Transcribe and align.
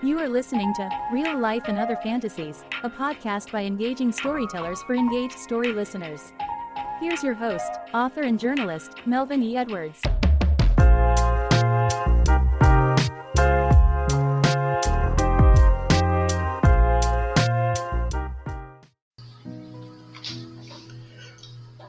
You 0.00 0.20
are 0.20 0.28
listening 0.28 0.72
to 0.74 0.88
Real 1.10 1.36
Life 1.36 1.64
and 1.66 1.76
Other 1.76 1.96
Fantasies, 1.96 2.64
a 2.84 2.88
podcast 2.88 3.50
by 3.50 3.64
engaging 3.64 4.12
storytellers 4.12 4.80
for 4.84 4.94
engaged 4.94 5.36
story 5.36 5.72
listeners. 5.72 6.32
Here's 7.00 7.24
your 7.24 7.34
host, 7.34 7.72
author 7.92 8.22
and 8.22 8.38
journalist, 8.38 8.92
Melvin 9.06 9.42
E. 9.42 9.56
Edwards. 9.56 10.00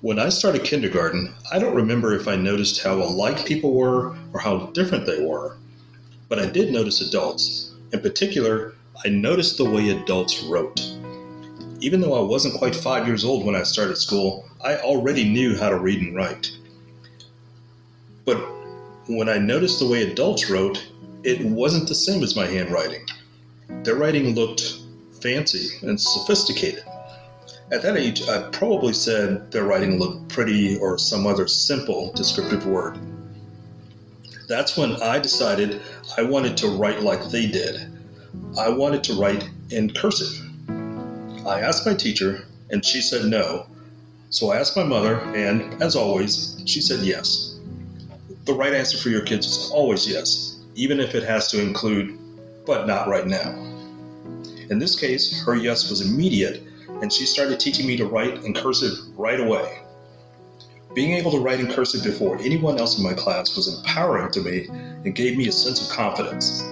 When 0.00 0.18
I 0.18 0.28
started 0.30 0.64
kindergarten, 0.64 1.32
I 1.52 1.60
don't 1.60 1.76
remember 1.76 2.14
if 2.14 2.26
I 2.26 2.34
noticed 2.34 2.82
how 2.82 2.94
alike 2.94 3.46
people 3.46 3.74
were 3.74 4.16
or 4.32 4.40
how 4.40 4.66
different 4.74 5.06
they 5.06 5.24
were. 5.24 5.56
But 6.28 6.40
I 6.40 6.46
did 6.46 6.72
notice 6.72 7.00
adults. 7.00 7.71
In 7.92 8.00
particular, 8.00 8.74
I 9.04 9.10
noticed 9.10 9.58
the 9.58 9.68
way 9.68 9.90
adults 9.90 10.42
wrote. 10.44 10.80
Even 11.80 12.00
though 12.00 12.14
I 12.14 12.26
wasn't 12.26 12.54
quite 12.54 12.74
five 12.74 13.06
years 13.06 13.22
old 13.22 13.44
when 13.44 13.54
I 13.54 13.64
started 13.64 13.98
school, 13.98 14.48
I 14.64 14.76
already 14.76 15.28
knew 15.28 15.58
how 15.58 15.68
to 15.68 15.78
read 15.78 16.00
and 16.00 16.16
write. 16.16 16.50
But 18.24 18.38
when 19.08 19.28
I 19.28 19.36
noticed 19.36 19.78
the 19.78 19.88
way 19.88 20.10
adults 20.10 20.48
wrote, 20.48 20.86
it 21.22 21.44
wasn't 21.44 21.86
the 21.86 21.94
same 21.94 22.22
as 22.22 22.34
my 22.34 22.46
handwriting. 22.46 23.06
Their 23.82 23.96
writing 23.96 24.34
looked 24.34 24.78
fancy 25.20 25.68
and 25.82 26.00
sophisticated. 26.00 26.84
At 27.70 27.82
that 27.82 27.98
age, 27.98 28.26
I 28.26 28.48
probably 28.52 28.94
said 28.94 29.50
their 29.50 29.64
writing 29.64 29.98
looked 29.98 30.28
pretty 30.28 30.78
or 30.78 30.96
some 30.96 31.26
other 31.26 31.46
simple 31.46 32.10
descriptive 32.14 32.66
word. 32.66 32.98
That's 34.48 34.76
when 34.76 35.00
I 35.02 35.18
decided 35.18 35.80
I 36.18 36.22
wanted 36.22 36.56
to 36.58 36.68
write 36.68 37.02
like 37.02 37.24
they 37.30 37.46
did. 37.46 37.91
I 38.58 38.68
wanted 38.68 39.04
to 39.04 39.14
write 39.14 39.48
in 39.70 39.92
cursive. 39.92 40.32
I 41.46 41.60
asked 41.60 41.86
my 41.86 41.94
teacher, 41.94 42.44
and 42.70 42.84
she 42.84 43.00
said 43.00 43.26
no. 43.26 43.66
So 44.30 44.50
I 44.50 44.58
asked 44.58 44.76
my 44.76 44.84
mother, 44.84 45.20
and 45.34 45.82
as 45.82 45.96
always, 45.96 46.62
she 46.66 46.80
said 46.80 47.00
yes. 47.00 47.58
The 48.44 48.54
right 48.54 48.72
answer 48.72 48.98
for 48.98 49.08
your 49.08 49.22
kids 49.22 49.46
is 49.46 49.70
always 49.70 50.08
yes, 50.08 50.60
even 50.74 51.00
if 51.00 51.14
it 51.14 51.22
has 51.22 51.48
to 51.50 51.60
include, 51.60 52.18
but 52.66 52.86
not 52.86 53.08
right 53.08 53.26
now. 53.26 53.50
In 54.70 54.78
this 54.78 54.98
case, 54.98 55.42
her 55.44 55.54
yes 55.54 55.90
was 55.90 56.00
immediate 56.00 56.62
and 57.02 57.12
she 57.12 57.26
started 57.26 57.58
teaching 57.58 57.86
me 57.86 57.96
to 57.96 58.06
write 58.06 58.44
in 58.44 58.54
cursive 58.54 58.92
right 59.16 59.40
away. 59.40 59.80
Being 60.94 61.12
able 61.12 61.32
to 61.32 61.40
write 61.40 61.58
in 61.58 61.70
cursive 61.70 62.04
before 62.04 62.38
anyone 62.38 62.78
else 62.78 62.96
in 62.96 63.04
my 63.04 63.12
class 63.12 63.56
was 63.56 63.76
empowering 63.76 64.30
to 64.32 64.40
me 64.40 64.66
and 64.68 65.14
gave 65.14 65.36
me 65.36 65.48
a 65.48 65.52
sense 65.52 65.82
of 65.82 65.94
confidence. 65.94 66.62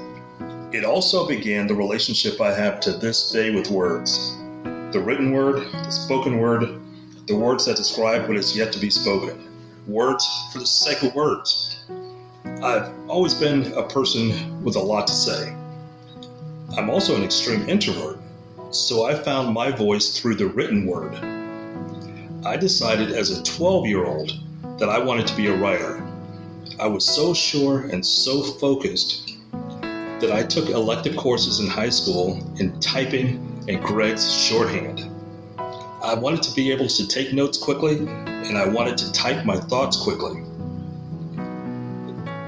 It 0.73 0.85
also 0.85 1.27
began 1.27 1.67
the 1.67 1.75
relationship 1.75 2.41
I 2.41 2.55
have 2.55 2.79
to 2.83 2.93
this 2.93 3.33
day 3.33 3.51
with 3.51 3.71
words 3.71 4.37
the 4.93 5.01
written 5.01 5.33
word, 5.33 5.67
the 5.73 5.91
spoken 5.91 6.39
word, 6.39 6.81
the 7.27 7.35
words 7.35 7.65
that 7.65 7.77
describe 7.77 8.29
what 8.29 8.37
is 8.37 8.57
yet 8.57 8.73
to 8.73 8.79
be 8.79 8.91
spoken, 8.91 9.49
words 9.89 10.25
for 10.53 10.61
the 10.61 10.67
sake 10.67 11.03
of 11.03 11.13
words. 11.15 11.85
I've 12.63 12.89
always 13.09 13.35
been 13.35 13.73
a 13.73 13.83
person 13.83 14.63
with 14.63 14.77
a 14.77 14.81
lot 14.81 15.09
to 15.09 15.13
say. 15.13 15.57
I'm 16.77 16.89
also 16.89 17.17
an 17.17 17.25
extreme 17.25 17.69
introvert, 17.69 18.19
so 18.71 19.07
I 19.07 19.15
found 19.17 19.53
my 19.53 19.73
voice 19.73 20.21
through 20.21 20.37
the 20.37 20.47
written 20.47 20.87
word. 20.87 21.15
I 22.47 22.57
decided 22.57 23.11
as 23.11 23.31
a 23.31 23.43
12 23.43 23.87
year 23.87 24.05
old 24.05 24.33
that 24.79 24.89
I 24.89 25.01
wanted 25.01 25.27
to 25.27 25.37
be 25.37 25.49
a 25.49 25.57
writer. 25.57 26.01
I 26.79 26.87
was 26.87 27.05
so 27.05 27.35
sure 27.35 27.87
and 27.87 28.07
so 28.07 28.43
focused 28.43 29.31
that 30.21 30.33
I 30.33 30.43
took 30.43 30.69
elective 30.69 31.17
courses 31.17 31.61
in 31.61 31.67
high 31.67 31.89
school 31.89 32.37
in 32.59 32.79
typing 32.81 33.65
and 33.69 33.83
Gregg's 33.83 34.33
shorthand. 34.33 35.07
I 36.03 36.15
wanted 36.15 36.43
to 36.43 36.55
be 36.55 36.71
able 36.73 36.89
to 36.89 37.07
take 37.07 37.33
notes 37.33 37.59
quickly 37.59 37.99
and 37.99 38.57
I 38.57 38.67
wanted 38.67 38.99
to 38.99 39.13
type 39.13 39.45
my 39.45 39.57
thoughts 39.57 39.97
quickly. 39.97 40.43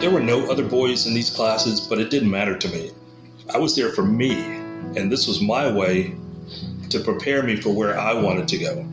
There 0.01 0.11
were 0.11 0.21
no 0.21 0.51
other 0.51 0.65
boys 0.65 1.07
in 1.07 1.15
these 1.15 1.31
classes, 1.31 1.81
but 1.81 1.99
it 1.99 2.11
didn't 2.11 2.31
matter 2.31 2.57
to 2.59 2.69
me. 2.69 2.91
I 3.55 3.59
was 3.59 3.77
there 3.77 3.91
for 3.91 4.03
me 4.03 4.35
and 4.97 5.11
this 5.11 5.27
was 5.27 5.41
my 5.41 5.71
way 5.71 6.15
to 6.91 7.01
prepare 7.01 7.43
me 7.43 7.57
for 7.57 7.71
where 7.71 7.99
I 7.99 8.13
wanted 8.13 8.49
to 8.49 8.59
go. 8.59 8.87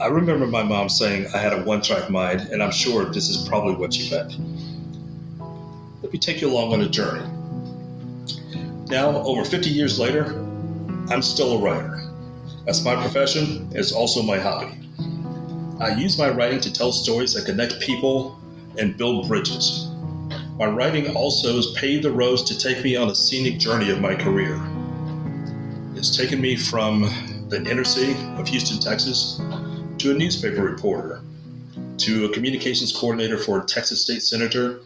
I 0.00 0.06
remember 0.08 0.46
my 0.46 0.62
mom 0.62 0.88
saying 0.88 1.28
I 1.34 1.38
had 1.38 1.52
a 1.52 1.62
one 1.62 1.80
track 1.80 2.10
mind, 2.10 2.48
and 2.50 2.62
I'm 2.62 2.72
sure 2.72 3.04
this 3.04 3.28
is 3.28 3.46
probably 3.48 3.74
what 3.74 3.94
she 3.94 4.10
meant. 4.10 4.36
Let 6.02 6.12
me 6.12 6.18
take 6.18 6.40
you 6.40 6.50
along 6.50 6.72
on 6.72 6.80
a 6.80 6.88
journey. 6.88 7.24
Now, 8.88 9.16
over 9.22 9.44
50 9.44 9.70
years 9.70 9.98
later, 9.98 10.26
I'm 11.10 11.22
still 11.22 11.54
a 11.54 11.58
writer. 11.58 12.00
That's 12.66 12.84
my 12.84 12.94
profession, 12.94 13.68
it's 13.72 13.92
also 13.92 14.22
my 14.22 14.38
hobby. 14.38 14.78
I 15.80 15.94
use 15.94 16.18
my 16.18 16.30
writing 16.30 16.60
to 16.60 16.72
tell 16.72 16.92
stories 16.92 17.34
that 17.34 17.46
connect 17.46 17.80
people 17.80 18.38
and 18.78 18.96
build 18.96 19.28
bridges. 19.28 19.88
My 20.58 20.66
writing 20.66 21.16
also 21.16 21.56
has 21.56 21.72
paved 21.72 22.04
the 22.04 22.10
roads 22.10 22.42
to 22.44 22.58
take 22.58 22.84
me 22.84 22.94
on 22.94 23.10
a 23.10 23.14
scenic 23.14 23.58
journey 23.58 23.90
of 23.90 24.00
my 24.00 24.14
career. 24.14 24.60
It's 25.96 26.16
taken 26.16 26.40
me 26.40 26.56
from 26.56 27.02
the 27.48 27.64
inner 27.68 27.84
city 27.84 28.16
of 28.38 28.46
Houston, 28.48 28.78
Texas, 28.78 29.40
to 29.98 30.10
a 30.10 30.14
newspaper 30.14 30.62
reporter, 30.62 31.22
to 31.98 32.26
a 32.26 32.28
communications 32.28 32.92
coordinator 32.92 33.38
for 33.38 33.60
a 33.60 33.64
Texas 33.64 34.02
state 34.02 34.22
senator, 34.22 34.80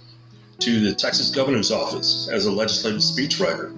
to 0.60 0.80
the 0.80 0.94
Texas 0.94 1.30
governor's 1.30 1.70
office 1.70 2.28
as 2.32 2.46
a 2.46 2.52
legislative 2.52 3.00
speechwriter, 3.00 3.74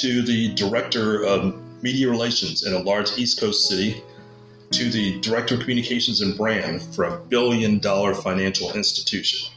to 0.00 0.22
the 0.22 0.54
director 0.54 1.22
of 1.24 1.54
media 1.82 2.08
relations 2.08 2.66
in 2.66 2.72
a 2.72 2.78
large 2.78 3.18
East 3.18 3.38
Coast 3.38 3.68
city, 3.68 4.02
to 4.70 4.88
the 4.88 5.20
director 5.20 5.56
of 5.56 5.60
communications 5.60 6.22
and 6.22 6.36
brand 6.36 6.80
for 6.94 7.04
a 7.04 7.18
billion 7.18 7.78
dollar 7.80 8.14
financial 8.14 8.72
institution. 8.72 9.50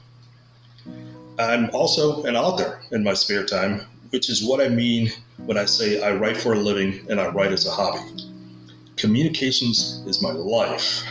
I'm 1.40 1.70
also 1.72 2.24
an 2.24 2.36
author 2.36 2.82
in 2.92 3.04
my 3.04 3.14
spare 3.14 3.46
time, 3.46 3.82
which 4.10 4.30
is 4.30 4.44
what 4.44 4.60
I 4.60 4.68
mean 4.68 5.12
when 5.38 5.58
I 5.58 5.66
say 5.66 6.04
I 6.04 6.12
write 6.12 6.38
for 6.38 6.54
a 6.54 6.60
living 6.60 7.06
and 7.10 7.22
I 7.22 7.30
write 7.30 7.52
as 7.52 7.66
a 7.66 7.72
hobby. 7.72 8.28
Communications 8.98 10.04
is 10.06 10.22
my 10.22 10.32
life. 10.32 11.04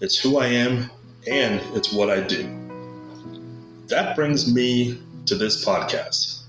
It's 0.00 0.18
who 0.18 0.38
I 0.38 0.46
am 0.46 0.90
and 1.30 1.60
it's 1.76 1.92
what 1.92 2.10
I 2.10 2.20
do. 2.20 2.48
That 3.88 4.16
brings 4.16 4.52
me 4.52 4.98
to 5.26 5.34
this 5.34 5.64
podcast. 5.64 6.41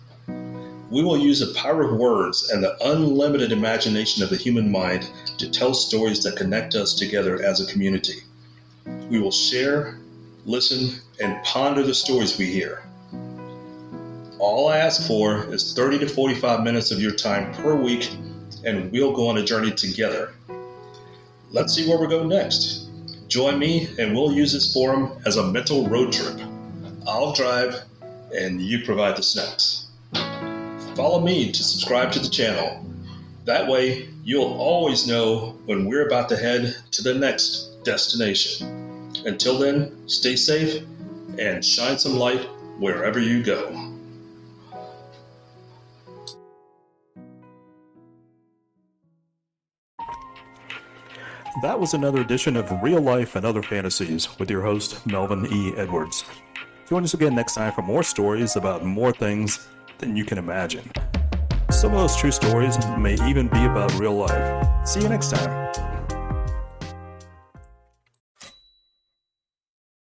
We 0.93 1.03
will 1.03 1.17
use 1.17 1.39
the 1.39 1.59
power 1.59 1.81
of 1.81 1.97
words 1.97 2.51
and 2.51 2.63
the 2.63 2.77
unlimited 2.87 3.51
imagination 3.51 4.21
of 4.21 4.29
the 4.29 4.37
human 4.37 4.71
mind 4.71 5.09
to 5.39 5.49
tell 5.49 5.73
stories 5.73 6.21
that 6.21 6.35
connect 6.35 6.75
us 6.75 6.93
together 6.93 7.43
as 7.43 7.59
a 7.59 7.65
community. 7.65 8.19
We 9.09 9.19
will 9.19 9.31
share, 9.31 9.97
listen, 10.45 11.01
and 11.19 11.43
ponder 11.43 11.81
the 11.81 11.95
stories 11.95 12.37
we 12.37 12.45
hear. 12.45 12.83
All 14.37 14.67
I 14.67 14.77
ask 14.77 15.07
for 15.07 15.51
is 15.51 15.73
30 15.73 15.97
to 15.97 16.07
45 16.07 16.63
minutes 16.63 16.91
of 16.91 17.01
your 17.01 17.15
time 17.15 17.51
per 17.55 17.73
week, 17.73 18.11
and 18.63 18.91
we'll 18.91 19.13
go 19.13 19.29
on 19.29 19.39
a 19.39 19.43
journey 19.43 19.71
together. 19.71 20.35
Let's 21.49 21.73
see 21.73 21.89
where 21.89 21.97
we 21.97 22.05
go 22.05 22.23
next. 22.23 22.87
Join 23.29 23.57
me, 23.57 23.89
and 23.97 24.13
we'll 24.13 24.31
use 24.31 24.53
this 24.53 24.71
forum 24.71 25.19
as 25.25 25.37
a 25.37 25.51
mental 25.51 25.87
road 25.87 26.13
trip. 26.13 26.39
I'll 27.07 27.33
drive, 27.33 27.81
and 28.31 28.61
you 28.61 28.85
provide 28.85 29.17
the 29.17 29.23
snacks. 29.23 29.87
Follow 30.95 31.19
me 31.19 31.51
to 31.51 31.63
subscribe 31.63 32.11
to 32.11 32.19
the 32.19 32.29
channel. 32.29 32.85
That 33.45 33.67
way, 33.67 34.09
you'll 34.23 34.53
always 34.53 35.07
know 35.07 35.57
when 35.65 35.85
we're 35.85 36.05
about 36.05 36.29
to 36.29 36.37
head 36.37 36.75
to 36.91 37.01
the 37.01 37.15
next 37.15 37.83
destination. 37.83 39.11
Until 39.25 39.57
then, 39.57 40.07
stay 40.07 40.35
safe 40.35 40.83
and 41.39 41.65
shine 41.65 41.97
some 41.97 42.17
light 42.17 42.47
wherever 42.77 43.19
you 43.19 43.43
go. 43.43 43.89
That 51.63 51.79
was 51.79 51.95
another 51.95 52.21
edition 52.21 52.55
of 52.55 52.83
Real 52.83 53.01
Life 53.01 53.35
and 53.35 53.45
Other 53.45 53.63
Fantasies 53.63 54.37
with 54.37 54.49
your 54.51 54.61
host, 54.61 55.05
Melvin 55.07 55.47
E. 55.51 55.73
Edwards. 55.75 56.23
Join 56.87 57.03
us 57.03 57.15
again 57.15 57.33
next 57.33 57.55
time 57.55 57.73
for 57.73 57.81
more 57.81 58.03
stories 58.03 58.55
about 58.55 58.85
more 58.85 59.11
things 59.11 59.67
than 59.99 60.15
you 60.15 60.25
can 60.25 60.37
imagine. 60.37 60.89
Some 61.69 61.93
of 61.93 61.99
those 61.99 62.15
true 62.15 62.31
stories 62.31 62.77
may 62.97 63.15
even 63.27 63.47
be 63.47 63.63
about 63.65 63.93
real 63.99 64.15
life. 64.15 64.87
See 64.87 65.01
you 65.01 65.09
next 65.09 65.31
time. 65.31 65.92